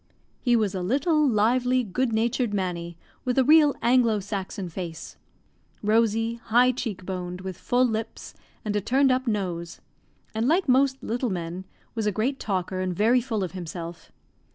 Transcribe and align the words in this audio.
He 0.39 0.55
was 0.55 0.73
a 0.73 0.81
little, 0.81 1.29
lively, 1.29 1.83
good 1.83 2.11
natured 2.11 2.55
manny, 2.55 2.97
with 3.23 3.37
a 3.37 3.43
real 3.43 3.75
Anglo 3.83 4.19
Saxon 4.19 4.67
face, 4.67 5.15
rosy, 5.83 6.41
high 6.45 6.71
cheek 6.71 7.05
boned, 7.05 7.41
with 7.41 7.55
full 7.55 7.85
lips, 7.85 8.33
and 8.65 8.75
a 8.75 8.81
turned 8.81 9.11
up 9.11 9.27
nose; 9.27 9.79
and, 10.33 10.47
like 10.47 10.67
most 10.67 11.03
little 11.03 11.29
men, 11.29 11.65
was 11.93 12.07
a 12.07 12.11
great 12.11 12.39
talker, 12.39 12.79
and 12.79 12.95
very 12.95 13.21
full 13.21 13.43
of 13.43 13.51
himself. 13.51 14.11